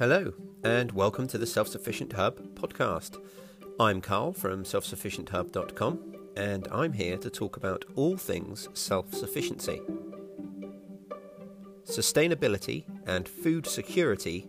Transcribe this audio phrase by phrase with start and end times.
[0.00, 0.32] Hello,
[0.64, 3.22] and welcome to the Self Sufficient Hub podcast.
[3.78, 9.82] I'm Carl from selfsufficienthub.com, and I'm here to talk about all things self sufficiency.
[11.84, 14.48] Sustainability and food security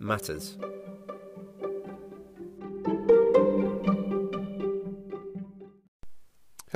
[0.00, 0.58] matters.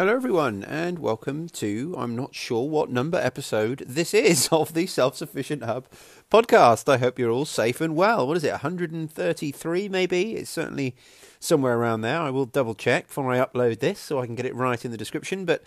[0.02, 4.86] Hello, everyone, and welcome to I'm not sure what number episode this is of the
[4.86, 5.86] Self Sufficient Hub
[6.28, 6.92] podcast.
[6.92, 8.26] I hope you're all safe and well.
[8.26, 10.34] What is it, 133 maybe?
[10.34, 10.96] It's certainly
[11.38, 12.18] somewhere around there.
[12.18, 14.90] I will double check before I upload this so I can get it right in
[14.90, 15.44] the description.
[15.44, 15.62] But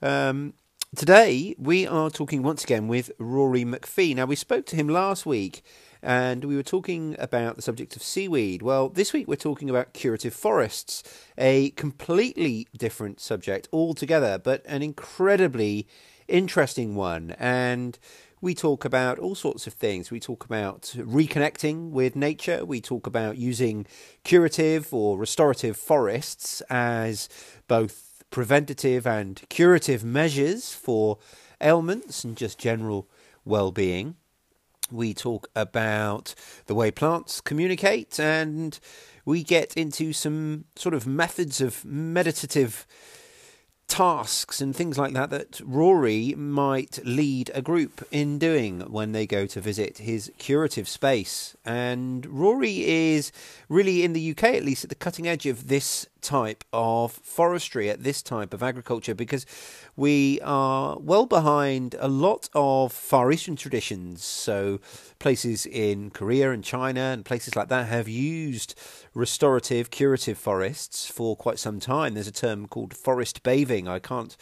[0.00, 0.54] um,
[0.94, 4.14] today we are talking once again with Rory McPhee.
[4.14, 5.64] Now, we spoke to him last week
[6.02, 8.62] and we were talking about the subject of seaweed.
[8.62, 11.02] Well, this week we're talking about curative forests,
[11.36, 15.86] a completely different subject altogether, but an incredibly
[16.28, 17.34] interesting one.
[17.38, 17.98] And
[18.40, 20.10] we talk about all sorts of things.
[20.10, 22.64] We talk about reconnecting with nature.
[22.64, 23.86] We talk about using
[24.24, 27.28] curative or restorative forests as
[27.68, 31.18] both preventative and curative measures for
[31.60, 33.08] ailments and just general
[33.44, 34.14] well being.
[34.90, 36.34] We talk about
[36.66, 38.78] the way plants communicate, and
[39.24, 42.86] we get into some sort of methods of meditative
[43.90, 49.26] tasks and things like that that Rory might lead a group in doing when they
[49.26, 51.56] go to visit his curative space.
[51.64, 53.32] And Rory is
[53.68, 57.90] really, in the UK at least, at the cutting edge of this type of forestry,
[57.90, 59.46] at this type of agriculture, because
[59.96, 64.24] we are well behind a lot of Far Eastern traditions.
[64.24, 64.80] So,
[65.18, 68.74] places in Korea and China and places like that have used
[69.14, 72.14] restorative, curative forests for quite some time.
[72.14, 73.88] There's a term called forest bathing.
[73.88, 74.36] I can't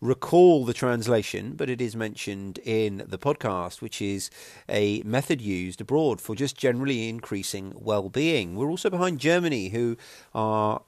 [0.00, 4.30] recall the translation, but it is mentioned in the podcast, which is
[4.68, 8.56] a method used abroad for just generally increasing well being.
[8.56, 9.96] We're also behind Germany, who
[10.34, 10.82] are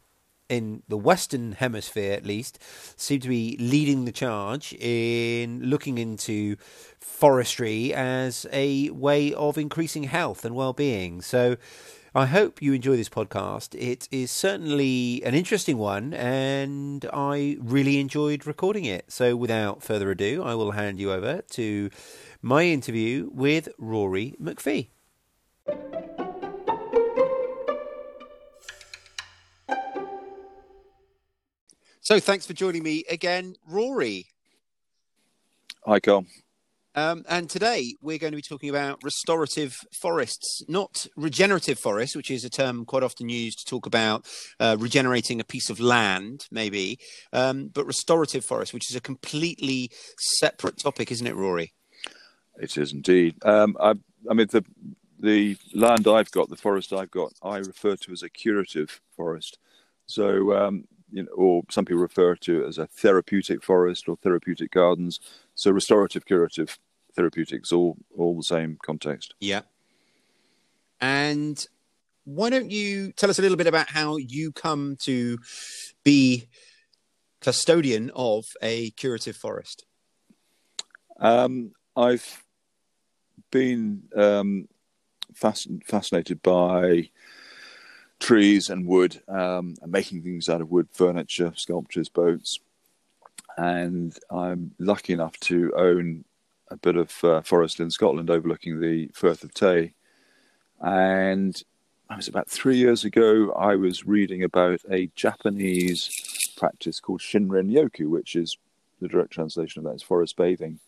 [0.49, 2.59] in the Western Hemisphere at least,
[2.97, 6.57] seem to be leading the charge in looking into
[7.01, 11.23] forestry as a way of increasing health and well being.
[11.23, 11.57] So,
[12.15, 13.75] I hope you enjoy this podcast.
[13.75, 19.11] It is certainly an interesting one, and I really enjoyed recording it.
[19.11, 21.89] So, without further ado, I will hand you over to
[22.43, 24.89] my interview with Rory McPhee.
[32.05, 34.27] So, thanks for joining me again, Rory.
[35.87, 36.27] Hi, Carl.
[36.97, 42.33] Um, and today we're going to be talking about restorative forests, not regenerative forests, which
[42.33, 44.27] is a term quite often used to talk about
[44.59, 46.99] uh, regenerating a piece of land, maybe,
[47.33, 51.73] um, but restorative forests, which is a completely separate topic, isn't it, Rory?
[52.61, 53.37] It is indeed.
[53.45, 53.95] Um, I,
[54.29, 54.65] I mean, the
[55.21, 59.57] the land I've got, the forest I've got, I refer to as a curative forest.
[60.07, 64.17] So um, you know, or some people refer to it as a therapeutic forest or
[64.17, 65.21] therapeutic gardens.
[65.55, 66.79] So restorative, curative,
[67.15, 69.35] therapeutics, all all the same context.
[69.41, 69.63] Yeah.
[71.01, 71.65] And
[72.25, 75.39] why don't you tell us a little bit about how you come to
[76.05, 76.49] be
[77.41, 79.85] custodian of a curative forest?
[81.19, 82.45] Um, I've
[83.51, 84.69] been um,
[85.35, 87.11] fasc- fascinated by
[88.23, 92.61] trees and wood um, and making things out of wood, furniture, sculptures, boats.
[93.59, 96.25] And I'm lucky enough to own
[96.71, 99.95] a bit of uh, forest in Scotland overlooking the Firth of Tay.
[100.81, 101.61] And
[102.09, 106.09] I was about three years ago, I was reading about a Japanese
[106.57, 108.57] practice called Shinrin Yoku, which is
[109.01, 110.79] the direct translation of that is forest bathing.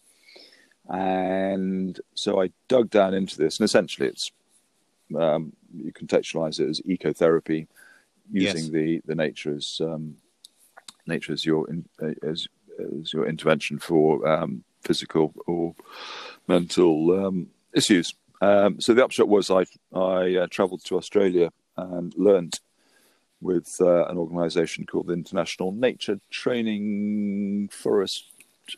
[0.89, 4.31] And so I dug down into this, and essentially it's
[5.19, 7.67] um, you contextualize it as ecotherapy,
[8.31, 8.69] using yes.
[8.69, 10.17] the the nature as um,
[11.07, 11.85] nature as your in,
[12.23, 12.49] as
[13.01, 15.75] as your intervention for um, physical or
[16.49, 18.15] mental um, issues.
[18.41, 22.61] Um, so the upshot was I I uh, travelled to Australia and learnt
[23.41, 28.25] with uh, an organisation called the International Nature Training Forest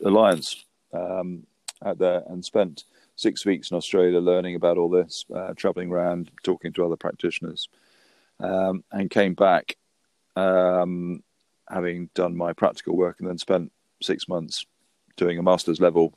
[0.03, 1.45] Alliance um,
[1.85, 2.83] out there and spent
[3.17, 7.67] six weeks in Australia learning about all this, uh, traveling around, talking to other practitioners,
[8.39, 9.75] um, and came back
[10.37, 11.23] um,
[11.69, 13.71] having done my practical work and then spent
[14.01, 14.65] six months
[15.17, 16.13] doing a master's level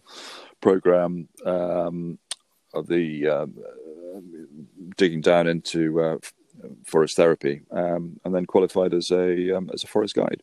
[0.61, 2.19] program um,
[2.75, 3.57] of the um,
[4.97, 6.19] digging down into uh,
[6.85, 10.43] forest therapy, um, and then qualified as a um, as a forest guide.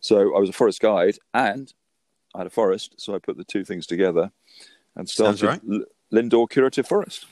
[0.00, 1.72] So I was a forest guide and
[2.34, 4.30] I had a forest, so I put the two things together
[4.94, 5.60] and started right.
[6.12, 7.26] Lindore Curative Forest.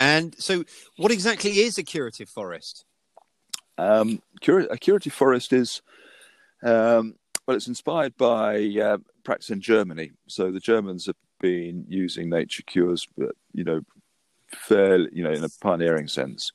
[0.00, 0.64] And so,
[0.96, 2.84] what exactly is a curative forest?
[3.78, 5.80] Um, a curative forest is,
[6.62, 7.14] um,
[7.46, 10.10] well, it's inspired by uh, practice in Germany.
[10.26, 13.82] So the Germans have been using nature cures, but you know,
[14.48, 16.52] fairly, you know, in a pioneering sense.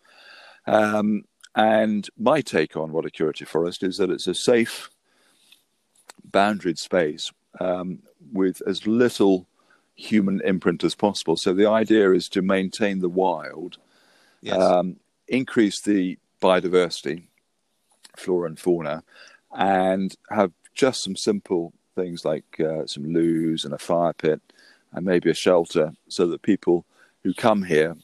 [0.65, 1.23] Um,
[1.55, 4.89] and my take on what a curative forest is that it's a safe,
[6.29, 7.99] boundaried space um,
[8.31, 9.47] with as little
[9.97, 11.35] human imprint as possible.
[11.35, 13.77] So the idea is to maintain the wild,
[14.41, 14.55] yes.
[14.55, 14.97] um,
[15.27, 17.23] increase the biodiversity,
[18.15, 19.03] flora and fauna,
[19.51, 24.39] and have just some simple things like uh, some loos and a fire pit
[24.93, 26.85] and maybe a shelter so that people
[27.23, 27.97] who come here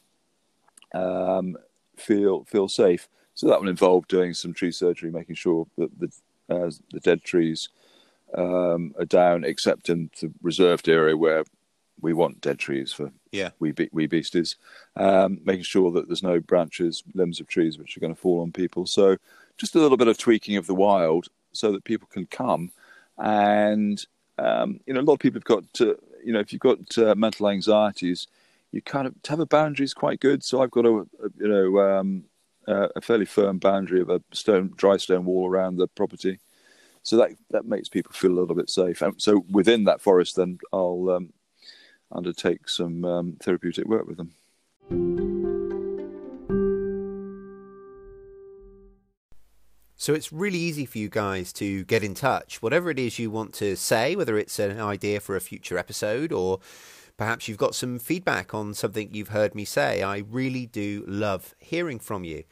[0.94, 1.56] um,
[1.96, 3.08] feel feel safe.
[3.36, 6.12] So that will involve doing some tree surgery, making sure that the
[6.50, 7.70] uh, the dead trees
[8.36, 11.44] um, are down, except in the reserved area where
[12.02, 14.58] we want dead trees for yeah we be- we beasties,
[14.96, 18.42] um, making sure that there's no branches, limbs of trees which are going to fall
[18.42, 18.86] on people.
[18.86, 19.18] So
[19.58, 22.72] just a little bit of tweaking of the wild so that people can come,
[23.18, 24.04] and
[24.38, 26.98] um, you know a lot of people have got to, you know if you've got
[26.98, 28.28] uh, mental anxieties,
[28.72, 30.44] you kind of to have a boundary is quite good.
[30.44, 32.24] So I've got a, a you know um,
[32.68, 36.40] a fairly firm boundary of a stone dry stone wall around the property
[37.04, 39.02] so that that makes people feel a little bit safe.
[39.02, 41.34] And so within that forest, then I'll um,
[42.14, 44.34] undertake some um, therapeutic work with them.
[49.96, 52.62] So it's really easy for you guys to get in touch.
[52.62, 56.34] Whatever it is you want to say, whether it's an idea for a future episode
[56.34, 56.60] or
[57.16, 61.56] perhaps you've got some feedback on something you've heard me say, I really do love
[61.58, 62.44] hearing from you.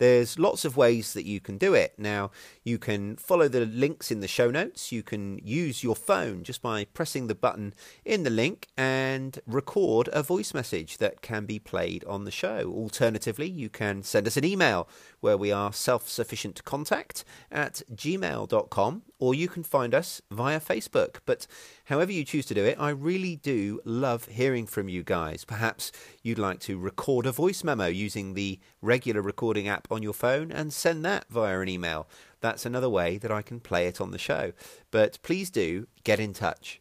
[0.00, 1.92] There's lots of ways that you can do it.
[1.98, 2.30] Now,
[2.64, 4.90] you can follow the links in the show notes.
[4.90, 10.08] You can use your phone just by pressing the button in the link and record
[10.14, 12.72] a voice message that can be played on the show.
[12.74, 14.88] Alternatively, you can send us an email
[15.20, 17.22] where we are self sufficient contact
[17.52, 21.16] at gmail.com or you can find us via Facebook.
[21.26, 21.46] But
[21.90, 25.44] however you choose to do it, I really do love hearing from you guys.
[25.44, 25.90] Perhaps
[26.22, 30.52] you'd like to record a voice memo using the regular recording app on your phone
[30.52, 32.08] and send that via an email.
[32.40, 34.52] That's another way that I can play it on the show.
[34.92, 36.80] But please do get in touch.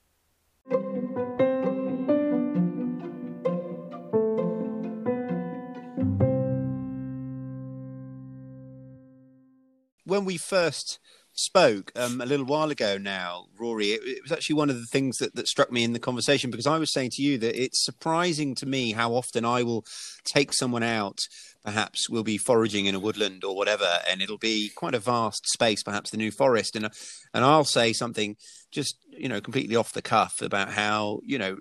[10.05, 10.99] When we first
[11.39, 14.85] spoke um, a little while ago now, Rory, it, it, was actually one of the
[14.85, 17.61] things that, that struck me in the conversation because I was saying to you that
[17.61, 19.85] it's surprising to me how often I will
[20.25, 21.19] take someone out.
[21.63, 25.47] Perhaps we'll be foraging in a woodland or whatever, and it'll be quite a vast
[25.47, 26.89] space, perhaps the New Forest, and
[27.33, 28.35] and I'll say something
[28.71, 31.57] just you know completely off the cuff about how you know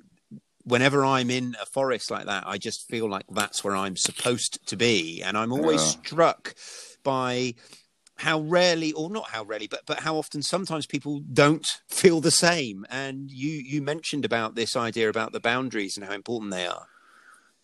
[0.64, 4.58] whenever I'm in a forest like that, I just feel like that's where I'm supposed
[4.66, 6.00] to be, and I'm always yeah.
[6.00, 6.54] struck
[7.02, 7.54] by
[8.18, 12.30] how rarely or not how rarely but but how often sometimes people don't feel the
[12.30, 12.84] same.
[12.90, 16.86] And you you mentioned about this idea about the boundaries and how important they are.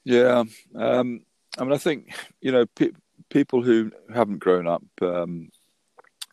[0.05, 0.45] Yeah
[0.77, 1.23] um,
[1.59, 2.91] i mean i think you know pe-
[3.31, 5.51] people who haven't grown up um,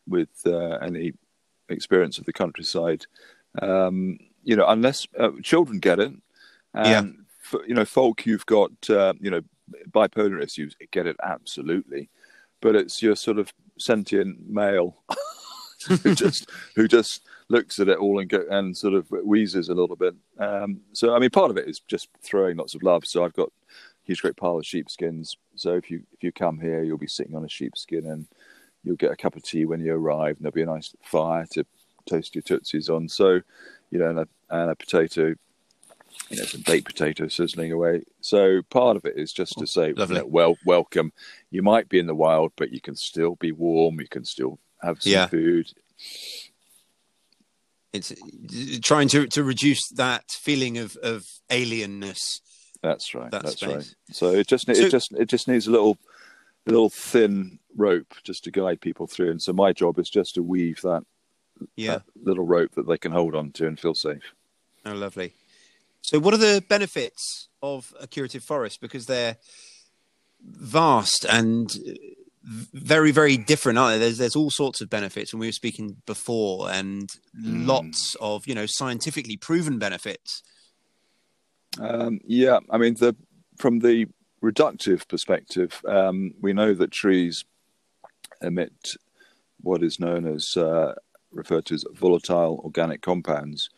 [0.07, 1.13] with uh, any
[1.69, 3.05] experience of the countryside
[3.61, 6.13] um, you know unless uh, children get it.
[6.75, 7.03] Yeah.
[7.41, 9.41] for, you know folk you've got uh, you know
[9.89, 12.09] bipolar issues get it absolutely.
[12.61, 14.95] But it's your sort of sentient male
[16.03, 19.73] who just who just looks at it all and go, and sort of wheezes a
[19.73, 20.15] little bit.
[20.39, 23.03] Um, so I mean, part of it is just throwing lots of love.
[23.05, 23.51] So I've got a
[24.03, 25.35] huge great pile of sheepskins.
[25.55, 28.27] So if you if you come here, you'll be sitting on a sheepskin and
[28.83, 31.45] you'll get a cup of tea when you arrive, and there'll be a nice fire
[31.51, 31.65] to
[32.07, 33.07] toast your tootsies on.
[33.07, 33.41] So
[33.91, 35.35] you know, and a, and a potato
[36.29, 38.03] you know, some baked potato sizzling away.
[38.21, 41.13] So part of it is just to oh, say, well, welcome.
[41.49, 43.99] You might be in the wild, but you can still be warm.
[43.99, 45.27] You can still have some yeah.
[45.27, 45.71] food.
[47.93, 48.13] It's
[48.81, 52.39] trying to to reduce that feeling of of alienness.
[52.81, 53.29] That's right.
[53.31, 53.69] That that's space.
[53.69, 53.95] right.
[54.11, 55.97] So it just so, it just it just needs a little
[56.67, 59.31] a little thin rope just to guide people through.
[59.31, 61.03] And so my job is just to weave that,
[61.75, 61.93] yeah.
[61.93, 64.33] That little rope that they can hold on to and feel safe.
[64.85, 65.33] Oh, lovely.
[66.01, 68.81] So, what are the benefits of a curative forest?
[68.81, 69.37] Because they're
[70.43, 71.71] vast and
[72.43, 73.99] very, very different, aren't they?
[73.99, 77.67] There's there's all sorts of benefits, and we were speaking before, and mm.
[77.67, 80.41] lots of you know scientifically proven benefits.
[81.79, 83.15] Um, yeah, I mean, the
[83.57, 84.07] from the
[84.43, 87.45] reductive perspective, um, we know that trees
[88.41, 88.95] emit
[89.61, 90.95] what is known as uh,
[91.31, 93.69] referred to as volatile organic compounds,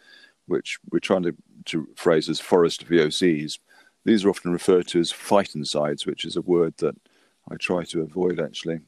[0.47, 1.35] which we're trying to,
[1.65, 3.59] to phrase as forest VOCs.
[4.05, 6.95] these are often referred to as phytoncides, which is a word that
[7.50, 8.79] I try to avoid actually.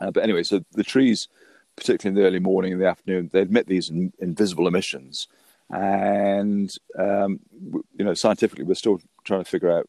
[0.00, 1.28] Uh, but anyway, so the trees,
[1.76, 5.26] particularly in the early morning and the afternoon, they emit these in, invisible emissions.
[5.70, 9.88] And, um, you know, scientifically, we're still trying to figure out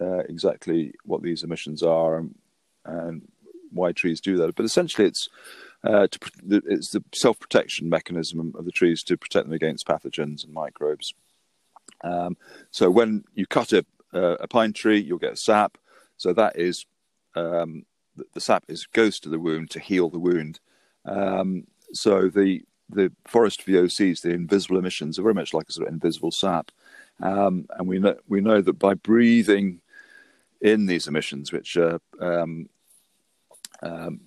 [0.00, 2.34] uh, exactly what these emissions are and,
[2.84, 3.22] and,
[3.72, 4.54] why trees do that.
[4.54, 5.28] But essentially, it's
[5.84, 6.18] uh, to,
[6.48, 11.14] it's the self protection mechanism of the trees to protect them against pathogens and microbes.
[12.02, 12.36] Um,
[12.70, 15.78] so when you cut a, a, pine tree, you'll get sap.
[16.16, 16.86] So that is
[17.34, 17.84] um,
[18.16, 20.60] the, the, sap is goes to the wound to heal the wound.
[21.04, 25.88] Um, so the the forest VOCs, the invisible emissions, are very much like a sort
[25.88, 26.70] of invisible sap.
[27.20, 29.80] Um, and we know we know that by breathing
[30.60, 32.68] in these emissions, which are um,
[33.82, 34.20] um,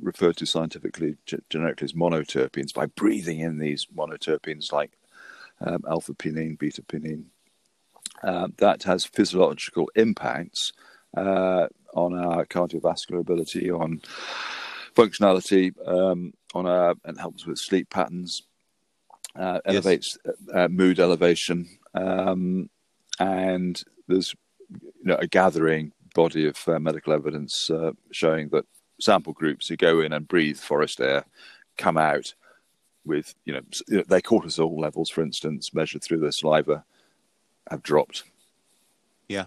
[0.00, 1.16] referred to scientifically
[1.50, 4.92] generically as monoterpenes, by breathing in these monoterpenes like
[5.60, 7.24] um, alpha pinene, beta pinene,
[8.22, 10.72] uh, that has physiological impacts
[11.16, 14.00] uh, on our cardiovascular ability, on
[14.94, 18.42] functionality, um, on our and helps with sleep patterns,
[19.36, 20.34] uh, elevates yes.
[20.54, 22.68] uh, mood elevation, um,
[23.18, 24.34] and there's
[24.70, 28.64] you know, a gathering body of uh, medical evidence uh, showing that
[29.00, 31.24] sample groups who go in and breathe forest air
[31.76, 32.34] come out
[33.04, 36.84] with you know their cortisol levels, for instance, measured through their saliva,
[37.70, 38.24] have dropped.
[39.28, 39.46] Yeah.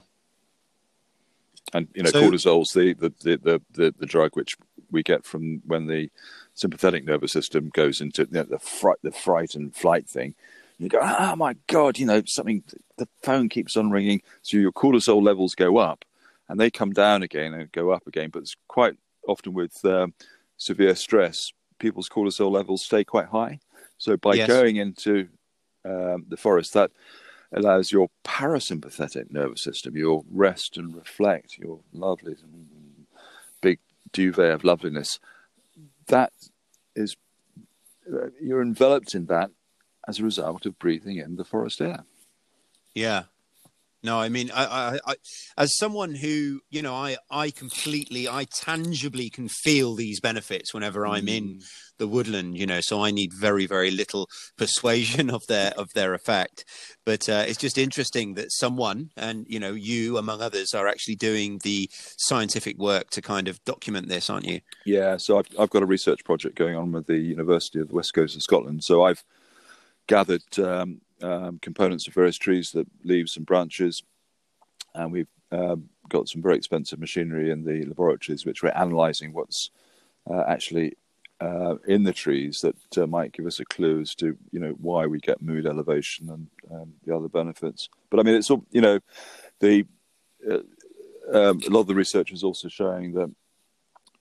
[1.74, 4.58] And you know, so, cortisol's the, the the, the the drug which
[4.90, 6.10] we get from when the
[6.54, 10.36] sympathetic nervous system goes into you know, the fright, the fright and flight thing.
[10.78, 12.64] You go, oh my god, you know something.
[12.98, 16.04] The phone keeps on ringing, so your cortisol levels go up,
[16.50, 18.32] and they come down again and go up again.
[18.32, 18.98] But it's quite
[19.28, 20.14] often with um,
[20.58, 23.60] severe stress, people's cortisol levels stay quite high.
[23.98, 24.48] So by yes.
[24.48, 25.28] going into
[25.86, 26.92] um, the forest, that
[27.54, 32.36] allows your parasympathetic nervous system, your rest and reflect, your lovely
[33.62, 33.80] big
[34.14, 35.20] duvet of loveliness,
[36.08, 36.32] that
[36.96, 37.16] is,
[38.12, 39.52] uh, you're enveloped in that
[40.08, 42.04] as a result of breathing in the forest air.
[42.94, 43.24] Yeah,
[44.04, 45.16] no, I mean, I, I, I,
[45.58, 51.06] as someone who, you know, I, I completely, I tangibly can feel these benefits whenever
[51.06, 51.38] I'm mm.
[51.38, 51.60] in
[52.00, 52.80] the woodland, you know.
[52.82, 54.28] So I need very, very little
[54.58, 56.66] persuasion of their of their effect.
[57.06, 61.16] But uh, it's just interesting that someone, and you know, you among others, are actually
[61.16, 64.62] doing the scientific work to kind of document this, aren't you?
[64.84, 65.18] Yeah.
[65.18, 68.16] So I've I've got a research project going on with the University of the West
[68.16, 68.84] Coast of Scotland.
[68.84, 69.24] So I've
[70.08, 70.58] gathered.
[70.58, 74.04] Um, um, components of various trees, the leaves and branches,
[74.94, 79.72] and we've um, got some very expensive machinery in the laboratories, which we're analysing what's
[80.30, 80.96] uh, actually
[81.40, 84.76] uh, in the trees that uh, might give us a clue as to you know
[84.80, 87.90] why we get mood elevation and um, the other benefits.
[88.10, 89.00] But I mean, it's all you know,
[89.60, 89.86] the
[90.50, 90.60] uh,
[91.34, 93.32] um, a lot of the research is also showing that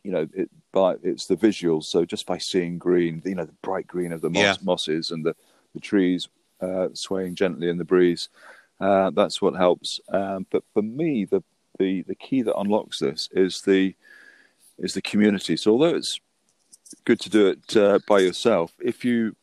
[0.03, 1.85] you know it by it's the visuals.
[1.85, 4.57] So just by seeing green, you know, the bright green of the moss, yeah.
[4.63, 5.37] mosses and the
[5.75, 6.29] the trees
[6.61, 8.29] uh, swaying gently in the breeze.
[8.81, 10.01] Uh, that's what helps.
[10.09, 11.43] Um, but for me, the,
[11.79, 13.95] the the key that unlocks this is the
[14.79, 15.57] is the community.
[15.57, 16.21] So although it's
[17.05, 19.37] good to do it uh, by yourself, if you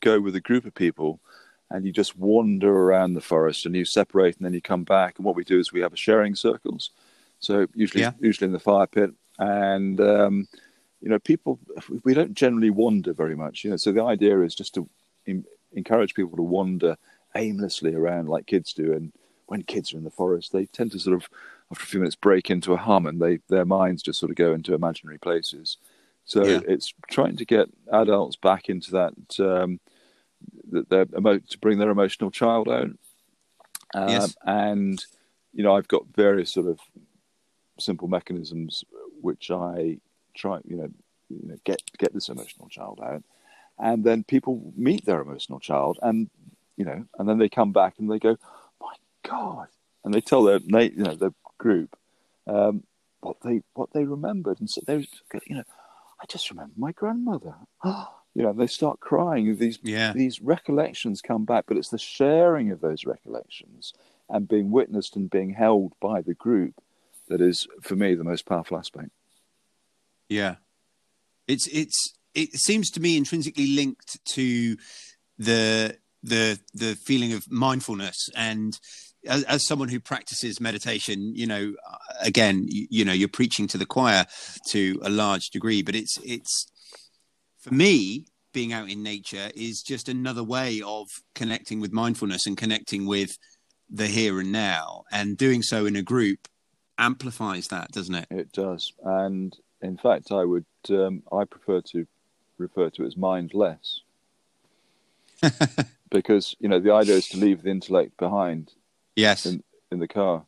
[0.00, 1.20] go with a group of people
[1.70, 5.16] and you just wander around the forest and you separate and then you come back,
[5.16, 6.90] and what we do is we have a sharing circles.
[7.38, 8.12] So usually yeah.
[8.20, 10.48] usually in the fire pit, and um,
[11.00, 11.60] you know people
[12.02, 13.64] we don't generally wander very much.
[13.64, 14.88] You know, so the idea is just to
[15.72, 16.96] encourage people to wander
[17.36, 18.92] aimlessly around like kids do.
[18.92, 19.12] And
[19.46, 21.28] when kids are in the forest, they tend to sort of,
[21.70, 24.36] after a few minutes, break into a hum, and they their minds just sort of
[24.36, 25.76] go into imaginary places.
[26.24, 26.60] So yeah.
[26.68, 29.80] it's trying to get adults back into that um,
[30.70, 32.90] that they're to bring their emotional child out.
[33.94, 34.36] Um, yes.
[34.44, 35.04] And
[35.52, 36.78] you know, I've got various sort of
[37.78, 38.84] simple mechanisms
[39.20, 39.98] which I
[40.34, 40.90] try, you know,
[41.28, 43.22] you know, get get this emotional child out
[43.80, 46.30] and then people meet their emotional child, and
[46.76, 48.36] you know, and then they come back and they go,
[48.80, 49.68] "My God!"
[50.04, 51.96] and they tell their you know their group
[52.46, 52.84] um,
[53.20, 55.06] what they what they remembered, and so they
[55.46, 55.64] you know,
[56.20, 57.54] I just remember my grandmother.
[57.84, 59.56] you know, they start crying.
[59.56, 60.12] These yeah.
[60.12, 63.92] these recollections come back, but it's the sharing of those recollections
[64.28, 66.74] and being witnessed and being held by the group
[67.28, 69.10] that is, for me, the most powerful aspect.
[70.28, 70.56] Yeah,
[71.48, 74.76] it's it's it seems to me intrinsically linked to
[75.38, 78.28] the the the feeling of mindfulness.
[78.36, 78.78] And
[79.26, 81.74] as, as, someone who practices meditation you know
[82.22, 84.24] again you, you, know you're preaching to the choir
[84.70, 86.66] to a large degree but it's it's
[87.58, 92.56] for me being out in nature is just another way of connecting with mindfulness and
[92.56, 93.36] connecting with
[93.88, 96.48] the here and now, and doing so in a group
[96.98, 98.26] amplifies that, doesn't it?
[98.30, 102.06] It does, and in fact, I would um, I prefer to
[102.60, 104.02] refer to as mindless
[106.10, 108.72] because you know the idea is to leave the intellect behind.
[109.16, 109.46] Yes.
[109.46, 110.44] In, in the car,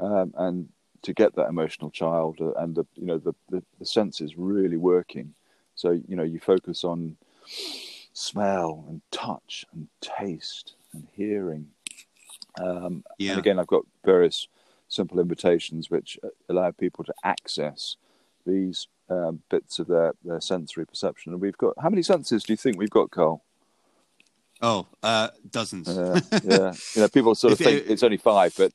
[0.00, 0.68] um, and
[1.02, 4.76] to get that emotional child uh, and the you know the, the, the senses really
[4.76, 5.34] working.
[5.74, 7.16] So you know you focus on
[8.12, 11.68] smell and touch and taste and hearing.
[12.60, 13.32] Um, yeah.
[13.32, 14.48] And again, I've got various
[14.88, 17.96] simple invitations which allow people to access
[18.48, 21.32] these um, bits of their, their sensory perception.
[21.32, 23.44] And we've got how many senses do you think we've got, Carl?
[24.60, 25.88] Oh, uh, dozens.
[25.88, 28.72] Uh, yeah, you know, people sort of think it, it's only five, but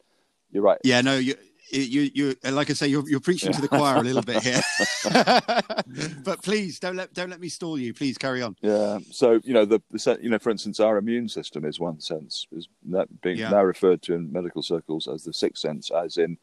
[0.51, 0.79] you're right.
[0.83, 1.35] Yeah, no, you,
[1.71, 3.55] you, you, like I say, you're, you're preaching yeah.
[3.55, 4.61] to the choir a little bit here.
[6.23, 7.93] but please don't let don't let me stall you.
[7.93, 8.55] Please carry on.
[8.61, 8.99] Yeah.
[9.11, 12.47] So you know the, the you know for instance our immune system is one sense
[12.51, 13.49] is that being yeah.
[13.49, 16.37] now referred to in medical circles as the sixth sense, as in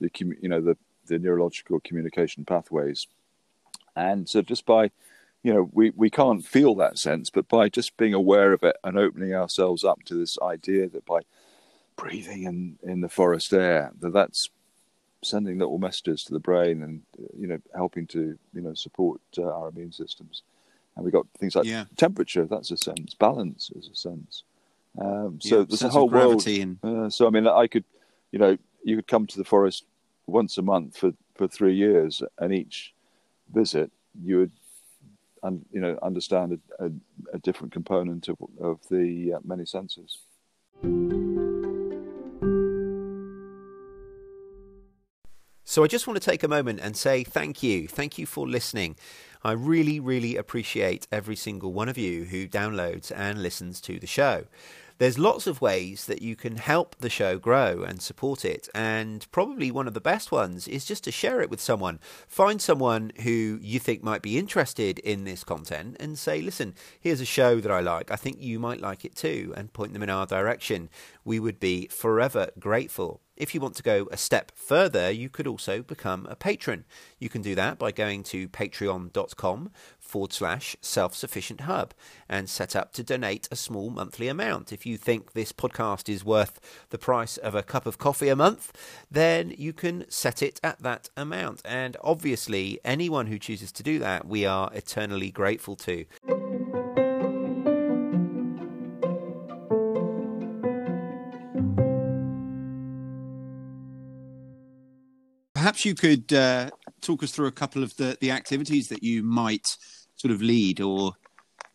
[0.00, 0.76] the you know the
[1.06, 3.06] the neurological communication pathways,
[3.94, 4.90] and so just by
[5.42, 8.76] you know we we can't feel that sense, but by just being aware of it
[8.84, 11.20] and opening ourselves up to this idea that by
[11.96, 14.50] breathing in in the forest air that that's
[15.22, 17.02] sending little messages to the brain and
[17.38, 20.42] you know helping to you know support uh, our immune systems.
[20.94, 21.84] And we've got things like yeah.
[21.96, 23.14] temperature that's a sense.
[23.14, 24.44] Balance is a sense.
[24.98, 26.78] Um, so yeah, there's a whole world and...
[26.82, 27.84] uh, so i mean i could
[28.32, 29.84] you know you could come to the forest
[30.26, 32.94] once a month for for three years and each
[33.52, 33.90] visit
[34.22, 34.52] you would
[35.42, 36.90] un, you know understand a, a,
[37.34, 40.18] a different component of, of the uh, many senses
[45.68, 47.88] So I just want to take a moment and say thank you.
[47.88, 48.96] Thank you for listening.
[49.42, 54.06] I really, really appreciate every single one of you who downloads and listens to the
[54.06, 54.44] show.
[54.98, 59.30] There's lots of ways that you can help the show grow and support it, and
[59.30, 62.00] probably one of the best ones is just to share it with someone.
[62.26, 67.20] Find someone who you think might be interested in this content and say, listen, here's
[67.20, 68.10] a show that I like.
[68.10, 70.88] I think you might like it too, and point them in our direction.
[71.26, 73.20] We would be forever grateful.
[73.36, 76.84] If you want to go a step further, you could also become a patron.
[77.18, 81.92] You can do that by going to patreon.com forward slash self sufficient hub
[82.28, 84.72] and set up to donate a small monthly amount.
[84.72, 88.36] If you think this podcast is worth the price of a cup of coffee a
[88.36, 88.72] month,
[89.10, 91.62] then you can set it at that amount.
[91.64, 96.06] And obviously, anyone who chooses to do that, we are eternally grateful to.
[105.66, 109.24] Perhaps you could uh, talk us through a couple of the, the activities that you
[109.24, 109.66] might
[110.14, 111.10] sort of lead or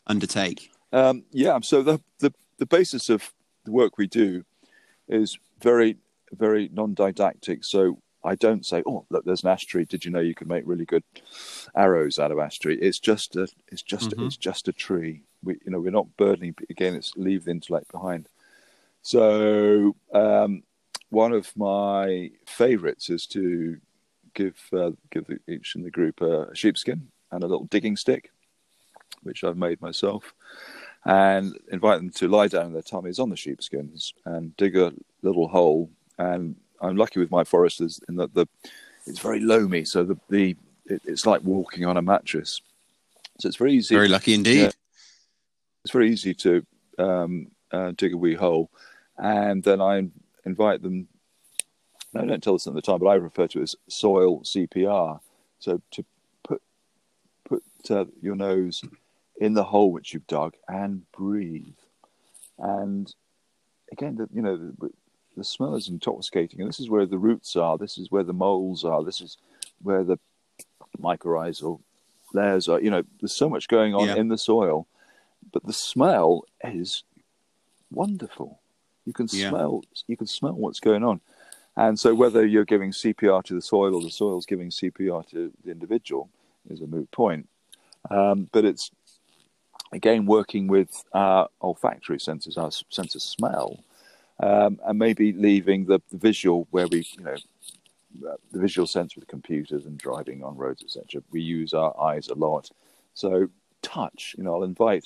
[0.08, 0.72] undertake.
[0.94, 3.34] Um, yeah, so the, the, the basis of
[3.66, 4.46] the work we do
[5.10, 5.98] is very
[6.32, 7.66] very non-didactic.
[7.66, 9.84] So I don't say, "Oh, look, there's an ash tree.
[9.84, 11.04] Did you know you can make really good
[11.76, 14.26] arrows out of ash tree?" It's just a it's just mm-hmm.
[14.26, 15.24] it's just a tree.
[15.44, 16.96] We you know we're not burdening again.
[16.96, 18.30] It's leave the intellect behind.
[19.02, 20.64] So um,
[21.12, 23.78] one of my favourites is to
[24.34, 28.32] give uh, give each in the group a sheepskin and a little digging stick,
[29.24, 30.34] which I've made myself,
[31.06, 35.48] and invite them to lie down their tummies on the sheepskins and dig a little
[35.48, 35.90] hole.
[36.18, 38.48] And I'm lucky with my foresters in that the
[39.06, 42.62] it's very loamy, so the the it, it's like walking on a mattress.
[43.40, 43.96] So it's very easy.
[43.96, 44.74] Very lucky indeed.
[45.84, 46.66] It's very easy to
[46.98, 48.70] um, uh, dig a wee hole,
[49.18, 50.08] and then I
[50.46, 51.08] invite them.
[52.14, 55.20] I don't tell this at the time, but I refer to it as soil CPR.
[55.60, 56.06] So to
[56.44, 56.62] put
[57.46, 58.84] put uh, your nose
[59.38, 61.78] in the hole which you've dug and breathe.
[62.60, 63.14] And
[63.92, 64.92] again, the, you know, the,
[65.36, 67.78] the smell is intoxicating, and this is where the roots are.
[67.78, 69.04] This is where the moles are.
[69.04, 69.38] This is
[69.82, 70.20] where the
[71.00, 71.80] mycorrhizal
[72.34, 72.80] layers are.
[72.80, 74.16] You know, there's so much going on yeah.
[74.16, 74.88] in the soil,
[75.52, 77.04] but the smell is
[77.90, 78.61] wonderful.
[79.06, 79.50] You can yeah.
[79.50, 81.22] smell you can smell what's going on.
[81.76, 85.52] And so whether you're giving CPR to the soil or the soil's giving CPR to
[85.64, 86.30] the individual
[86.70, 87.48] is a moot point.
[88.10, 88.92] Um, but it's
[89.92, 93.84] again working with our olfactory senses, our sense of smell,
[94.40, 97.36] um, and maybe leaving the, the, visual where we, you know,
[98.52, 101.22] the visual sense with computers and driving on roads, etc.
[101.32, 102.70] We use our eyes a lot.
[103.14, 103.50] So
[103.82, 105.06] touch, you know, I'll invite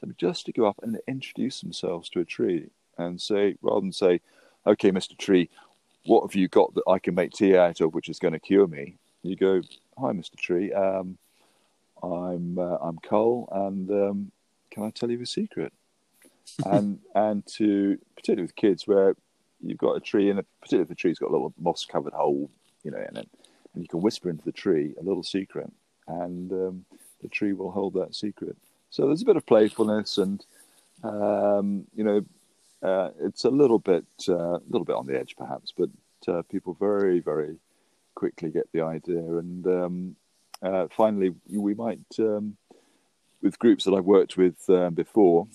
[0.00, 3.92] somebody just to go up and introduce themselves to a tree and say, rather than
[3.92, 4.20] say,
[4.66, 5.16] okay, Mr.
[5.16, 5.48] Tree,
[6.04, 8.40] what have you got that I can make tea out of, which is going to
[8.40, 8.96] cure me?
[9.22, 9.62] You go,
[9.98, 10.36] hi, Mr.
[10.36, 10.72] Tree.
[10.72, 11.18] Um,
[12.02, 14.32] I'm uh, I'm Cole, and um,
[14.70, 15.72] can I tell you a secret?
[16.66, 19.14] and and to particularly with kids, where
[19.60, 22.50] you've got a tree, and particularly if the tree's got a little moss covered hole,
[22.84, 23.28] you know, in it,
[23.74, 25.70] and you can whisper into the tree a little secret,
[26.06, 26.84] and um,
[27.20, 28.56] the tree will hold that secret.
[28.90, 30.44] So there's a bit of playfulness, and
[31.02, 32.24] um, you know,
[32.82, 35.90] uh, it's a little bit uh, a little bit on the edge perhaps, but
[36.28, 37.56] uh, people very very
[38.14, 39.18] quickly get the idea.
[39.18, 40.16] And um,
[40.62, 42.56] uh, finally, we might um,
[43.42, 45.48] with groups that I've worked with um, before,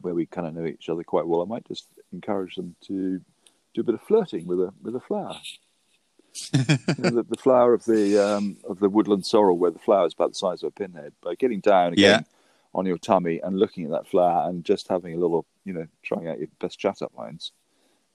[0.00, 1.42] where we kind of know each other quite well.
[1.42, 3.20] I might just encourage them to
[3.74, 5.36] do a bit of flirting with a with a flower.
[6.54, 6.60] you
[6.98, 10.14] know, the, the, flower of the um, of the woodland sorrel, where the flower is
[10.14, 12.20] about the size of a pinhead, by getting down again.
[12.20, 12.36] Yeah
[12.74, 15.86] on your tummy and looking at that flower and just having a little, you know,
[16.02, 17.52] trying out your best chat up lines.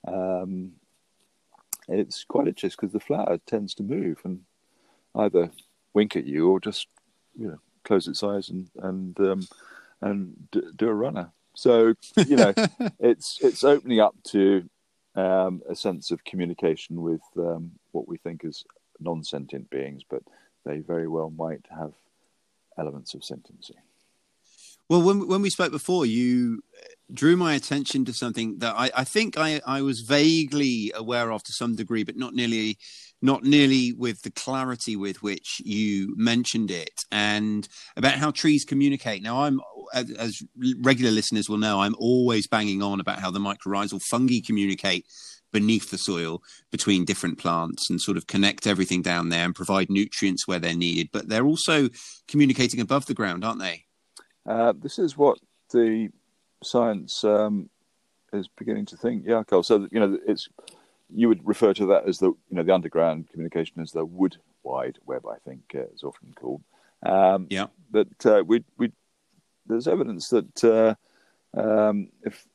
[0.06, 0.72] Um,
[1.88, 4.42] it's quite interesting because the flower tends to move and
[5.14, 5.50] either
[5.94, 6.88] wink at you or just,
[7.38, 9.48] you know, close its eyes and and um,
[10.00, 11.30] and d- do a runner.
[11.54, 12.52] So you know,
[12.98, 14.68] it's it's opening up to
[15.14, 18.64] um, a sense of communication with um, what we think is
[19.00, 20.22] non-sentient beings, but
[20.64, 21.92] they very well might have
[22.78, 23.74] elements of sentiency.
[24.88, 28.90] Well, when when we spoke before, you uh, drew my attention to something that I,
[28.94, 32.78] I think I, I was vaguely aware of to some degree, but not nearly
[33.22, 39.22] not nearly with the clarity with which you mentioned it, and about how trees communicate.
[39.22, 39.60] Now, I'm
[39.92, 40.42] as, as
[40.82, 45.06] regular listeners will know, I'm always banging on about how the mycorrhizal fungi communicate
[45.52, 49.88] beneath the soil between different plants and sort of connect everything down there and provide
[49.90, 51.08] nutrients where they're needed.
[51.12, 51.88] But they're also
[52.28, 53.85] communicating above the ground, aren't they?
[54.46, 55.38] Uh, this is what
[55.72, 56.08] the
[56.62, 57.68] science um,
[58.32, 59.24] is beginning to think.
[59.26, 59.62] Yeah, Carl.
[59.62, 60.48] So you know, it's
[61.12, 64.36] you would refer to that as the you know the underground communication as the wood
[64.62, 65.26] wide web.
[65.26, 66.62] I think uh, is often called.
[67.04, 67.66] Um, yeah.
[67.90, 68.92] That uh, we we
[69.66, 70.94] there's evidence that uh,
[71.58, 72.46] um, if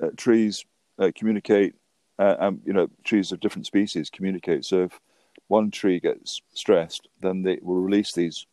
[0.00, 0.64] uh, trees
[0.98, 1.74] uh, communicate,
[2.18, 4.64] um, you know, trees of different species communicate.
[4.64, 5.00] So if
[5.48, 8.46] one tree gets stressed, then they will release these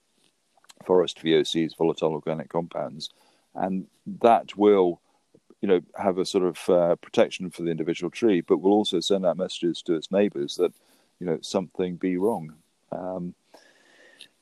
[0.87, 3.09] forest VOCs, volatile organic compounds,
[3.53, 3.85] and
[4.21, 5.01] that will,
[5.61, 8.99] you know, have a sort of uh, protection for the individual tree, but will also
[9.01, 10.73] send out messages to its neighbours that,
[11.19, 12.53] you know, something be wrong.
[12.91, 13.35] Um,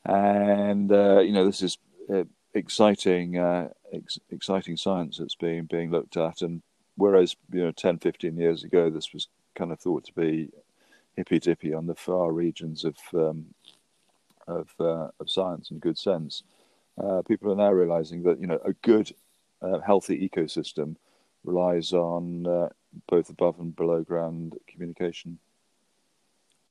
[0.06, 1.78] and uh, you know, this is
[2.14, 6.44] uh, exciting, uh, ex- exciting science that's being being looked at.
[6.44, 6.62] And
[6.96, 10.50] whereas you know, 10, 15 years ago, this was kind of thought to be
[11.16, 13.46] hippy dippy on the far regions of um,
[14.48, 16.44] of uh, of science and good sense,
[17.02, 19.12] uh, people are now realizing that you know a good,
[19.62, 20.96] uh, healthy ecosystem
[21.44, 22.70] relies on uh,
[23.08, 25.40] both above and below ground communication.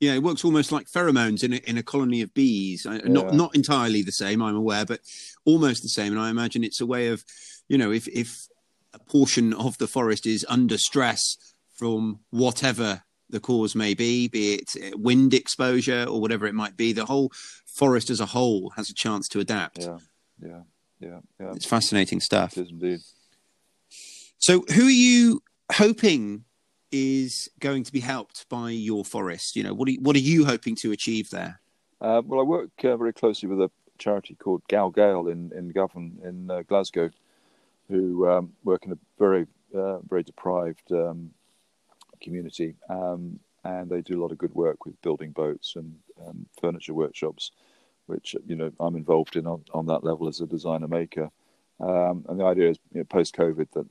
[0.00, 2.84] Yeah, it works almost like pheromones in a, in a colony of bees.
[2.84, 2.98] Yeah.
[3.04, 5.00] Not not entirely the same, I'm aware, but
[5.44, 6.12] almost the same.
[6.12, 7.24] And I imagine it's a way of,
[7.68, 8.48] you know, if if
[8.92, 11.36] a portion of the forest is under stress
[11.72, 16.92] from whatever the cause may be, be it wind exposure or whatever it might be,
[16.92, 17.32] the whole
[17.66, 19.80] forest as a whole has a chance to adapt.
[19.80, 19.98] Yeah,
[20.42, 20.60] yeah,
[21.00, 21.52] yeah, yeah.
[21.54, 22.56] It's fascinating stuff.
[22.56, 23.00] It is indeed.
[24.38, 26.44] So, who are you hoping
[26.92, 29.56] is going to be helped by your forest?
[29.56, 31.60] You know, what are you, what are you hoping to achieve there?
[32.00, 36.18] Uh, well, I work uh, very closely with a charity called GalGael in in Govan
[36.22, 37.10] in uh, Glasgow,
[37.88, 41.30] who um, work in a very uh, very deprived um,
[42.24, 45.94] community, um, and they do a lot of good work with building boats and
[46.26, 47.52] um, furniture workshops,
[48.06, 51.30] which you know I'm involved in on, on that level as a designer maker.
[51.80, 53.86] Um, and the idea is, you know, post COVID, that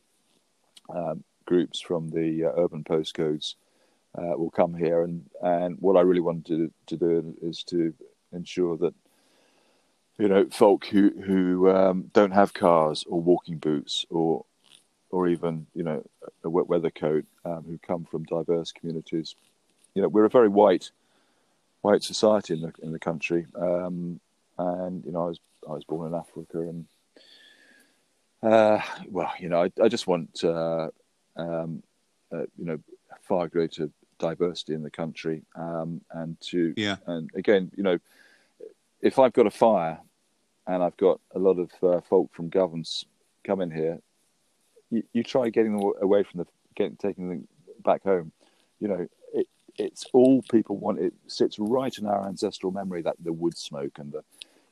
[0.96, 3.56] um, groups from the uh, urban postcodes
[4.18, 7.94] uh, will come here, and and what I really wanted to, to do is to
[8.32, 8.94] ensure that
[10.18, 14.46] you know folk who who um, don't have cars or walking boots or
[15.14, 16.04] or even you know
[16.44, 19.36] a wet weather coat um, who come from diverse communities.
[19.94, 20.90] You know, we're a very white
[21.82, 24.20] white society in the in the country, um,
[24.58, 26.86] and you know, I was I was born in Africa, and
[28.42, 30.90] uh, well, you know, I, I just want uh,
[31.38, 31.84] um,
[32.32, 32.80] uh, you know
[33.22, 38.00] far greater diversity in the country, um, and to yeah, and again, you know,
[39.00, 40.00] if I've got a fire
[40.66, 43.06] and I've got a lot of uh, folk from Governance
[43.44, 44.00] come in here
[44.94, 47.48] you, you try getting them away from the getting taking them
[47.84, 48.32] back home.
[48.80, 51.00] You know, it, it's all people want.
[51.00, 54.24] It sits right in our ancestral memory that the wood smoke and the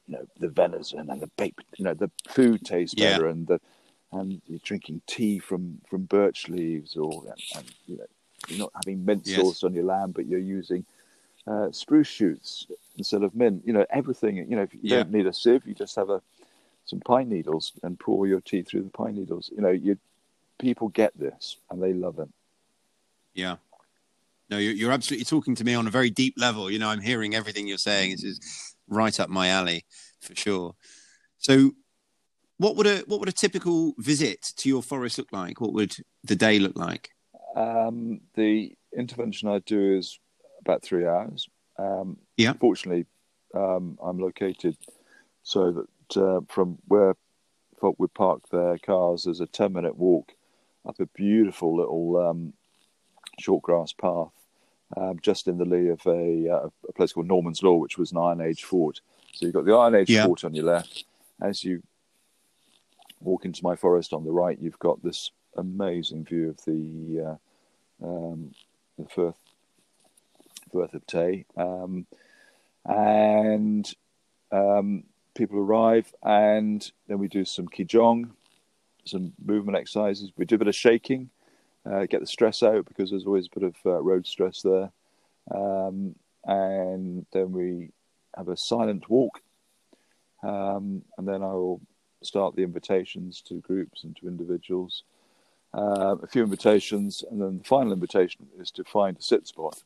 [0.07, 3.11] you know the venison and the baked you know the food tastes yeah.
[3.11, 3.59] better and the
[4.11, 8.05] and you're drinking tea from from birch leaves or and, and you know
[8.47, 9.39] you're not having mint yes.
[9.39, 10.85] sauce on your lamb but you're using
[11.47, 14.97] uh, spruce shoots instead of mint you know everything you know if you yeah.
[14.97, 16.21] don't need a sieve you just have a
[16.85, 19.97] some pine needles and pour your tea through the pine needles you know you
[20.61, 22.29] people get this and they love it.
[23.33, 23.57] Yeah.
[24.49, 26.69] no, you're, you're absolutely talking to me on a very deep level.
[26.69, 28.11] You know, I'm hearing everything you're saying.
[28.11, 29.85] This is right up my alley
[30.21, 30.75] for sure.
[31.37, 31.71] So,
[32.57, 35.59] what would a what would a typical visit to your forest look like?
[35.59, 37.09] What would the day look like?
[37.55, 40.19] Um, the intervention I do is
[40.59, 41.49] about three hours.
[41.79, 42.53] Um, yeah.
[42.53, 43.07] Fortunately,
[43.55, 44.77] um, I'm located
[45.41, 47.15] so that uh, from where
[47.79, 50.31] folk would park their cars, there's a 10 minute walk
[50.87, 52.53] up a beautiful little um,
[53.39, 54.31] short grass path
[54.97, 58.11] um, just in the lee of a, uh, a, place called Norman's Law, which was
[58.11, 59.01] an Iron Age fort.
[59.33, 60.25] So you've got the Iron Age yeah.
[60.25, 61.05] fort on your left.
[61.41, 61.81] As you
[63.19, 67.37] walk into my forest on the right, you've got this amazing view of the
[68.01, 68.53] uh, um,
[68.97, 69.37] the Firth,
[70.71, 71.45] Firth of Tay.
[71.55, 72.05] Um,
[72.85, 73.91] and
[74.51, 75.03] um,
[75.35, 78.31] people arrive, and then we do some qigong,
[79.05, 80.31] some movement exercises.
[80.37, 81.29] We do a bit of shaking,
[81.89, 84.91] uh, get the stress out because there's always a bit of uh, road stress there.
[85.53, 87.89] Um, and then we
[88.35, 89.41] have a silent walk,
[90.43, 91.81] um, and then I will
[92.23, 95.03] start the invitations to groups and to individuals.
[95.73, 99.81] Uh, a few invitations, and then the final invitation is to find a sit spot.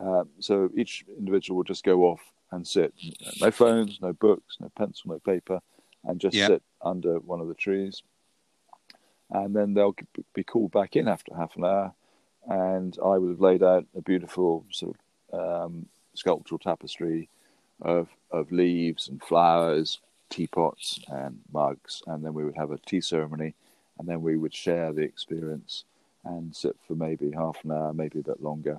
[0.00, 2.20] Uh, so each individual will just go off
[2.52, 2.92] and sit.
[3.40, 5.60] No phones, no books, no pencil, no paper,
[6.04, 8.02] and just sit under one of the trees.
[9.30, 9.94] And then they'll
[10.34, 11.92] be called back in after half an hour,
[12.48, 14.96] and I would have laid out a beautiful sort
[15.32, 17.28] of um, sculptural tapestry
[17.80, 23.00] of of leaves and flowers, teapots and mugs, and then we would have a tea
[23.00, 23.54] ceremony,
[23.98, 25.84] and then we would share the experience
[26.24, 28.78] and sit for maybe half an hour, maybe a bit longer,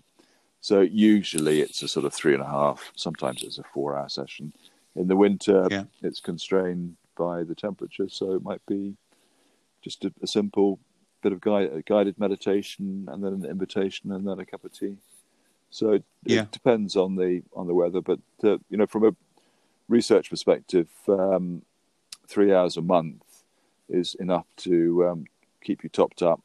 [0.62, 2.92] so usually it's a sort of three and a half.
[2.96, 4.54] Sometimes it's a four-hour session.
[4.96, 5.86] In the winter, yeah.
[6.04, 8.96] it's constrained by the temperature, so it might be
[9.82, 10.80] just a, a simple
[11.22, 14.98] bit of guide, guided meditation, and then an invitation, and then a cup of tea.
[15.70, 16.42] So it, yeah.
[16.42, 19.16] it depends on the on the weather, but uh, you know, from a
[19.88, 21.62] research perspective, um,
[22.28, 23.24] three hours a month
[23.90, 25.26] is enough to um,
[25.64, 26.42] keep you topped up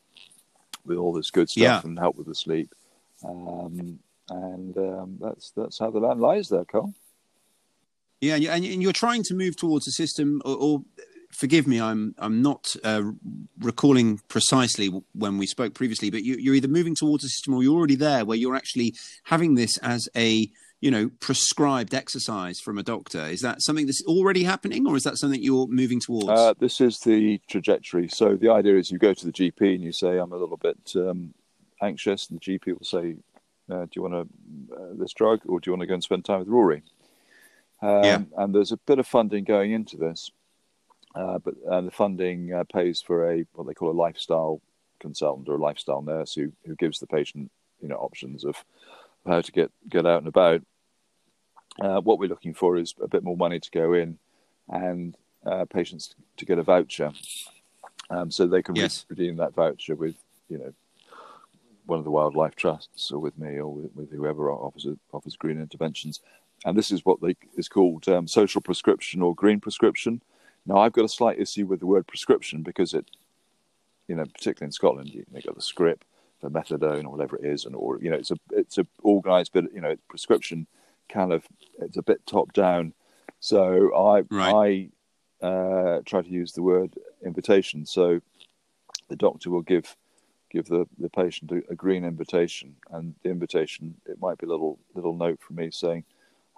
[0.84, 1.80] with all this good stuff yeah.
[1.82, 2.72] and help with the sleep.
[3.24, 6.94] Um, and um, that's that's how the land lies there, Carl.
[8.20, 10.82] Yeah, and you're trying to move towards a system, or, or
[11.38, 13.02] forgive me, I'm I'm not uh,
[13.60, 17.62] recalling precisely when we spoke previously, but you, are either moving towards a system or
[17.62, 18.94] you're already there, where you're actually
[19.24, 23.26] having this as a you know prescribed exercise from a doctor.
[23.26, 26.28] Is that something that's already happening, or is that something you're moving towards?
[26.28, 28.08] Uh, this is the trajectory.
[28.08, 30.58] So the idea is you go to the GP and you say, "I'm a little
[30.58, 31.34] bit um,
[31.82, 33.16] anxious," and the GP will say,
[33.70, 36.02] uh, do you want to, uh, this drug or do you want to go and
[36.02, 36.82] spend time with Rory?
[37.82, 38.22] Um, yeah.
[38.36, 40.30] And there's a bit of funding going into this,
[41.16, 44.60] uh, but the funding uh, pays for a what they call a lifestyle
[45.00, 47.50] consultant or a lifestyle nurse who who gives the patient
[47.80, 48.64] you know options of
[49.26, 50.62] how to get get out and about.
[51.78, 54.18] Uh, what we're looking for is a bit more money to go in,
[54.68, 57.12] and uh, patients to get a voucher,
[58.08, 59.04] um, so they can yes.
[59.10, 60.16] redeem that voucher with
[60.48, 60.72] you know
[61.86, 65.60] one of the wildlife trusts or with me or with, with whoever offers offers green
[65.60, 66.20] interventions.
[66.64, 70.22] And this is what they, is called um, social prescription or green prescription.
[70.66, 73.08] Now, I've got a slight issue with the word prescription because it,
[74.08, 76.04] you know, particularly in Scotland, you, have got the script
[76.40, 79.52] for methadone or whatever it is, and or you know, it's a it's a organised
[79.52, 79.66] bit.
[79.72, 80.66] You know, prescription
[81.08, 81.44] kind of
[81.80, 82.92] it's a bit top down.
[83.40, 84.90] So I right.
[85.42, 87.86] I uh, try to use the word invitation.
[87.86, 88.20] So
[89.08, 89.96] the doctor will give
[90.50, 94.50] give the, the patient a, a, green invitation, and the invitation it might be a
[94.50, 96.04] little little note from me saying,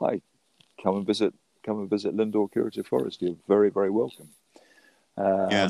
[0.01, 0.23] "Hi,
[0.83, 1.35] come and visit
[1.69, 3.23] come and visit Lindore Curative Forest.
[3.23, 4.29] You're very very welcome."
[5.17, 5.69] Um, yeah.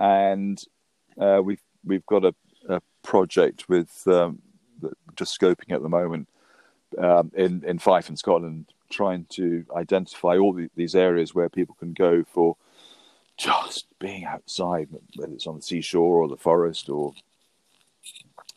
[0.00, 0.62] And
[1.18, 2.34] uh, we've we've got a,
[2.68, 4.40] a project with um,
[5.16, 6.28] just scoping at the moment
[6.98, 11.76] um, in in Fife in Scotland, trying to identify all the, these areas where people
[11.78, 12.56] can go for
[13.36, 17.14] just being outside, whether it's on the seashore or the forest or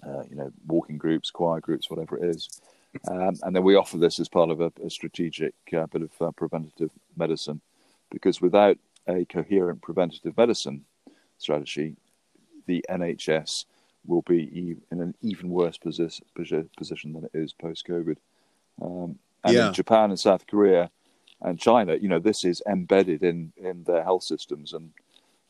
[0.06, 2.62] uh, you know, walking groups, choir groups, whatever it is.
[3.10, 6.12] Um, and then we offer this as part of a, a strategic uh, bit of
[6.22, 7.62] uh, preventative medicine,
[8.10, 8.78] because without
[9.08, 10.86] a coherent preventative medicine
[11.38, 11.96] strategy,
[12.68, 13.66] the NHS
[14.06, 16.26] will be in an even worse position,
[16.78, 18.18] position than it is post COVID.
[18.82, 19.68] Um, and yeah.
[19.68, 20.90] in Japan and South Korea
[21.42, 24.92] and China, you know, this is embedded in, in their health systems and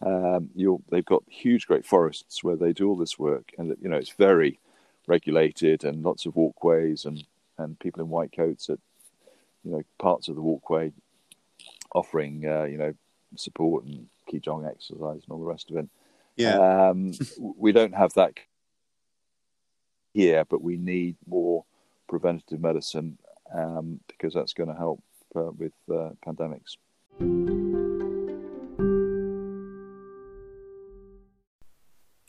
[0.03, 0.49] um,
[0.89, 4.13] they've got huge, great forests where they do all this work, and you know it's
[4.13, 4.59] very
[5.07, 7.23] regulated and lots of walkways and
[7.61, 8.79] and people in white coats at
[9.63, 10.91] you know parts of the walkway
[11.93, 12.93] offering uh, you know
[13.35, 15.87] support and qigong exercise and all the rest of it.
[16.35, 18.33] Yeah, um, we don't have that
[20.13, 21.65] here, but we need more
[22.07, 23.17] preventative medicine
[23.53, 25.01] um, because that's going to help
[25.35, 26.77] uh, with uh, pandemics.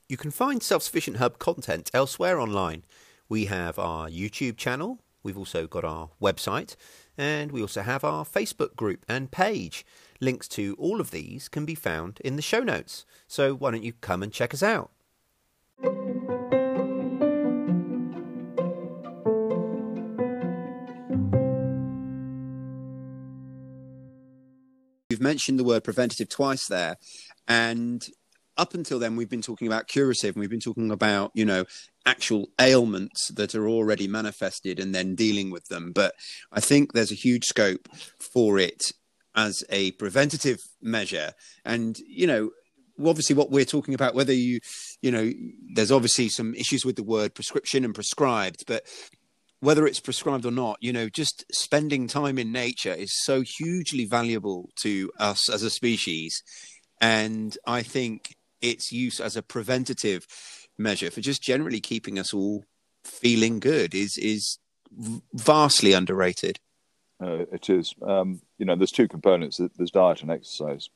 [0.08, 2.84] You can find Self Sufficient Hub content elsewhere online.
[3.28, 6.76] We have our YouTube channel, we've also got our website,
[7.16, 9.84] and we also have our Facebook group and page.
[10.20, 13.04] Links to all of these can be found in the show notes.
[13.26, 14.90] So why don't you come and check us out?
[25.10, 26.96] You've mentioned the word preventative twice there,
[27.46, 28.06] and
[28.56, 31.64] up until then we've been talking about curative and we've been talking about you know
[32.06, 35.92] actual ailments that are already manifested and then dealing with them.
[35.92, 36.14] But
[36.52, 37.88] i think there's a huge scope
[38.32, 38.92] for it
[39.34, 41.32] as a preventative measure.
[41.64, 42.50] And you know
[43.04, 44.60] obviously what we're talking about whether you
[45.00, 45.32] you know
[45.74, 48.84] there's obviously some issues with the word prescription and prescribed but
[49.60, 54.04] whether it's prescribed or not you know just spending time in nature is so hugely
[54.04, 56.42] valuable to us as a species.
[57.00, 60.24] And i think its use as a preventative
[60.78, 62.64] measure for just generally keeping us all
[63.04, 64.58] feeling good is is
[65.34, 66.58] vastly underrated.
[67.22, 67.94] Uh, it is.
[68.02, 69.60] Um, you know, there's two components.
[69.76, 70.90] There's diet and exercise.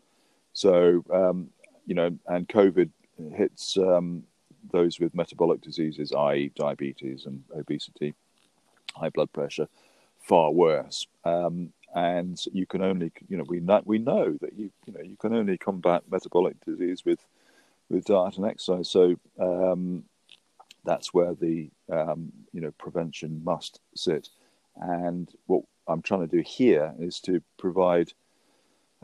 [0.53, 1.51] So, um,
[1.87, 2.91] you know, and COVID
[3.35, 4.25] hits um,
[4.73, 8.15] those with metabolic diseases, i.e., diabetes and obesity,
[8.95, 9.69] high blood pressure,
[10.21, 11.07] far worse.
[11.25, 15.01] Um, and you can only, you know, we know, we know that you, you know,
[15.01, 17.25] you can only combat metabolic disease with
[17.89, 18.91] with diet and exercise.
[18.91, 20.05] So um,
[20.85, 24.29] that's where the um, you know prevention must sit.
[24.77, 28.13] And what I'm trying to do here is to provide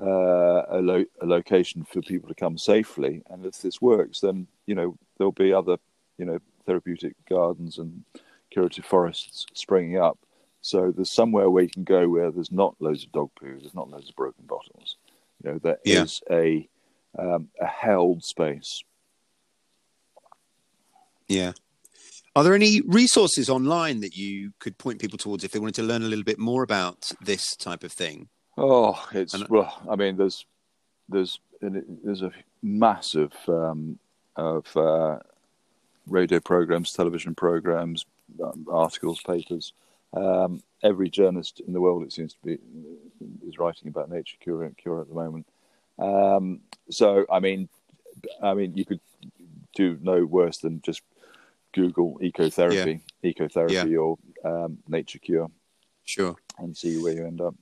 [0.01, 3.23] uh, a, lo- a, location for people to come safely.
[3.31, 5.77] And if this works, then you know there'll be other
[6.19, 8.05] you know therapeutic gardens and
[8.51, 10.19] curative forests springing up.
[10.61, 13.75] So there's somewhere where you can go where there's not loads of dog poo, there's
[13.75, 14.97] not loads of broken bottles.
[15.43, 16.03] You know, there yeah.
[16.03, 16.69] is a
[17.19, 18.83] um, a held space.
[21.29, 21.53] Yeah.
[22.35, 25.83] Are there any resources online that you could point people towards if they wanted to
[25.83, 28.29] learn a little bit more about this type of thing?
[28.57, 29.83] Oh, it's and, well.
[29.91, 30.47] I mean, there's
[31.09, 33.99] there's there's a massive um,
[34.37, 35.19] of uh,
[36.07, 38.05] radio programs, television programs,
[38.43, 39.73] um, articles, papers.
[40.15, 42.59] Um, every journalist in the world, it seems to be,
[43.47, 45.47] is writing about nature cure, cure at the moment.
[45.99, 47.69] Um, so I mean,
[48.43, 49.01] I mean, you could
[49.75, 51.03] do no worse than just
[51.73, 53.33] Google ecotherapy, yeah.
[53.33, 53.97] ecotherapy, yeah.
[53.97, 55.51] or um, nature cure.
[56.05, 56.37] Sure.
[56.59, 57.55] And see where you end up.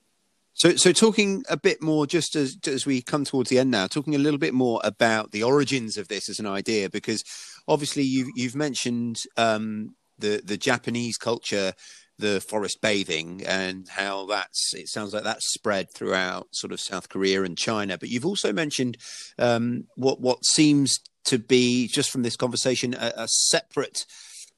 [0.53, 3.87] So, so talking a bit more, just as as we come towards the end now,
[3.87, 7.23] talking a little bit more about the origins of this as an idea, because
[7.67, 11.73] obviously you've you've mentioned um, the the Japanese culture
[12.21, 17.09] the forest bathing and how that's it sounds like that's spread throughout sort of South
[17.09, 17.97] Korea and China.
[17.97, 18.97] But you've also mentioned
[19.37, 24.05] um, what what seems to be just from this conversation a, a, separate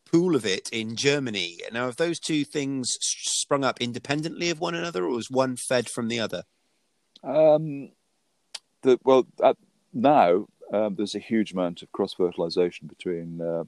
[0.10, 1.58] pool of it in Germany.
[1.74, 5.90] Now, have those two things sprung up independently of one another, or was one fed
[5.90, 6.44] from the other?
[7.24, 7.90] Um,
[8.82, 9.56] the, well, uh,
[9.94, 13.42] now um, there's a huge amount of cross fertilization between.
[13.42, 13.64] Uh,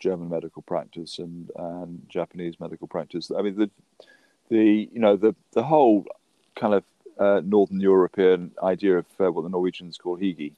[0.00, 3.30] German medical practice and, and Japanese medical practice.
[3.36, 3.70] I mean, the
[4.48, 6.06] the you know the the whole
[6.56, 6.84] kind of
[7.18, 10.52] uh, Northern European idea of uh, what the Norwegians call hygge,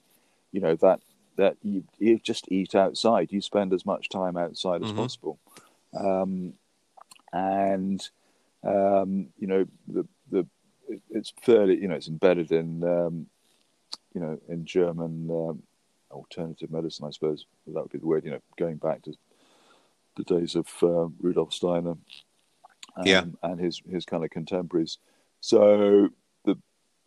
[0.52, 1.00] you know that
[1.36, 4.98] that you, you just eat outside, you spend as much time outside as mm-hmm.
[4.98, 5.38] possible,
[5.98, 6.54] um,
[7.32, 8.08] and
[8.64, 10.46] um, you know the the
[11.10, 13.26] it's fairly you know it's embedded in um,
[14.14, 15.62] you know in German um,
[16.12, 18.24] alternative medicine, I suppose that would be the word.
[18.24, 19.14] You know, going back to
[20.16, 21.96] the days of uh, Rudolf Steiner,
[22.96, 24.98] um, yeah, and his his kind of contemporaries.
[25.40, 26.10] So
[26.44, 26.56] the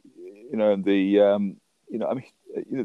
[0.05, 1.57] you know and the um,
[1.89, 2.25] you know I mean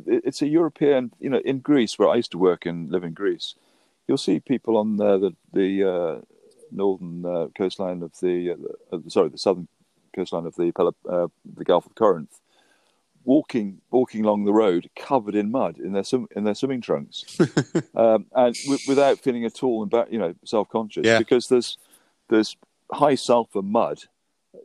[0.06, 3.12] it's a European you know in Greece where I used to work and live in
[3.12, 3.54] Greece,
[4.06, 6.20] you'll see people on the the uh,
[6.72, 8.56] northern uh, coastline of the,
[8.92, 9.68] uh, sorry the southern
[10.14, 10.72] coastline of the
[11.08, 12.40] uh, the Gulf of Corinth
[13.24, 16.04] walking walking along the road covered in mud in their
[16.34, 17.38] in their swimming trunks,
[17.94, 21.18] um, and w- without feeling at all about you know self conscious yeah.
[21.18, 21.76] because there's
[22.28, 22.56] there's
[22.92, 24.04] high sulfur mud,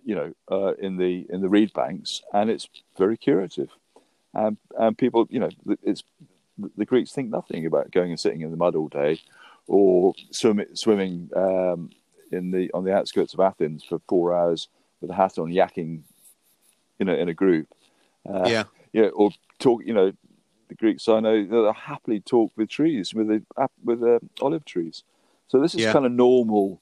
[0.04, 3.70] you know, uh, in the in the reed banks, and it's very curative,
[4.34, 5.50] and and people you know
[5.84, 6.04] it's
[6.78, 9.20] the Greeks think nothing about going and sitting in the mud all day,
[9.68, 11.90] or swim, swimming um,
[12.32, 14.70] in the on the outskirts of Athens for four hours
[15.02, 16.02] with a hat on, yakking,
[16.98, 17.68] you know, in a group
[18.28, 18.64] uh, yeah.
[18.94, 19.08] Yeah.
[19.08, 20.12] Or talk, you know,
[20.68, 23.44] the Greeks I know they'll happily talk with trees, with the,
[23.84, 25.04] with the olive trees.
[25.48, 25.94] So this is yeah.
[25.94, 26.82] kind of normal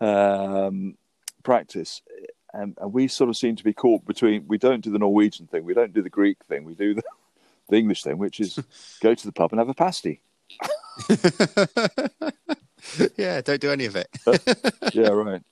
[0.00, 0.96] um,
[1.42, 2.02] practice,
[2.52, 4.46] and, and, we sort of seem to be caught between.
[4.48, 7.02] We don't do the Norwegian thing, we don't do the Greek thing, we do the,
[7.68, 8.58] the English thing, which is
[9.00, 10.22] go to the pub and have a pasty.
[13.16, 14.08] yeah, don't do any of it.
[14.94, 15.42] yeah, right.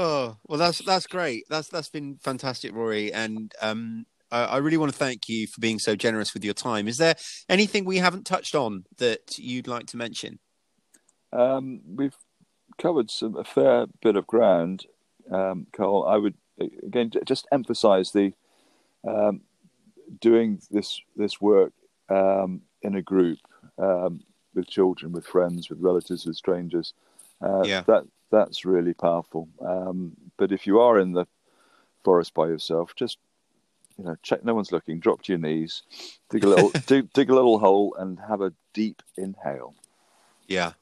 [0.00, 1.42] Oh well, that's that's great.
[1.50, 5.60] That's that's been fantastic, Rory, and um, I, I really want to thank you for
[5.60, 6.86] being so generous with your time.
[6.86, 7.16] Is there
[7.48, 10.38] anything we haven't touched on that you'd like to mention?
[11.32, 12.14] Um, we've
[12.80, 14.86] covered some a fair bit of ground,
[15.32, 16.06] um, Carl.
[16.08, 18.34] I would again just emphasise the
[19.04, 19.40] um,
[20.20, 21.72] doing this this work
[22.08, 23.40] um, in a group
[23.78, 24.20] um,
[24.54, 26.94] with children, with friends, with relatives, with strangers.
[27.42, 27.80] Uh, yeah.
[27.80, 29.48] That that's really powerful.
[29.60, 31.26] Um, but if you are in the
[32.04, 33.18] forest by yourself, just
[33.98, 35.00] you know, check no one's looking.
[35.00, 35.82] Drop to your knees,
[36.30, 39.74] dig a little, dig, dig a little hole, and have a deep inhale.
[40.46, 40.72] Yeah,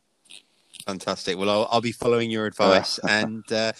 [0.86, 1.38] fantastic.
[1.38, 2.99] Well, I'll, I'll be following your advice.
[3.09, 3.72] and uh,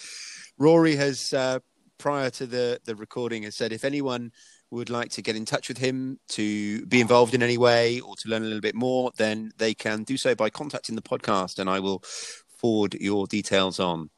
[0.57, 1.59] Rory has, uh,
[1.97, 4.31] prior to the the recording, has said if anyone
[4.69, 8.15] would like to get in touch with him to be involved in any way or
[8.17, 11.59] to learn a little bit more, then they can do so by contacting the podcast,
[11.59, 12.03] and I will
[12.57, 14.09] forward your details on.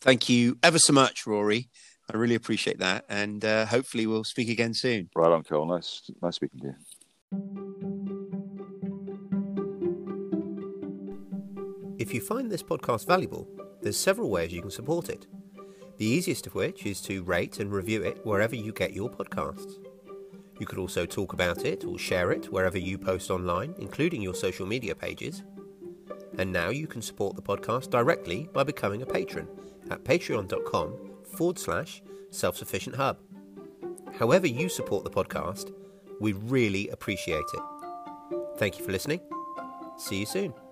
[0.00, 1.70] Thank you ever so much, Rory.
[2.12, 5.08] I really appreciate that, and uh, hopefully we'll speak again soon.
[5.16, 5.66] Right on, Cole.
[5.66, 6.74] Nice, nice speaking to you.
[11.98, 13.48] If you find this podcast valuable,
[13.80, 15.26] there's several ways you can support it.
[15.96, 19.74] The easiest of which is to rate and review it wherever you get your podcasts.
[20.58, 24.34] You could also talk about it or share it wherever you post online, including your
[24.34, 25.42] social media pages.
[26.38, 29.48] And now you can support the podcast directly by becoming a patron
[29.90, 30.96] at patreon.com
[31.36, 33.18] forward slash self sufficient hub.
[34.18, 35.72] However, you support the podcast,
[36.20, 37.62] we really appreciate it.
[38.56, 39.20] Thank you for listening.
[39.96, 40.63] See you soon.